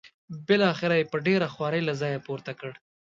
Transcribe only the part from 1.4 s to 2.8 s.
خوارۍ له دې ځایه پورته کړ.